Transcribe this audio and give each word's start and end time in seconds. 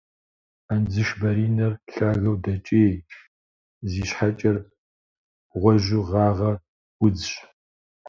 Андзышбаринэр 0.73 1.73
лъагэу 1.93 2.37
дэкӏей, 2.43 2.95
зи 3.89 4.03
щхьэкӏэр 4.09 4.57
гъуэжьу 5.61 6.05
гъагъэ 6.09 6.51
удзщ. 7.03 7.33